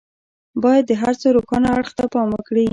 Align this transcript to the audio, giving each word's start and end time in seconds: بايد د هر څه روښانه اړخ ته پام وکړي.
بايد 0.63 0.83
د 0.87 0.91
هر 1.01 1.13
څه 1.21 1.27
روښانه 1.35 1.67
اړخ 1.77 1.89
ته 1.97 2.03
پام 2.13 2.27
وکړي. 2.33 2.65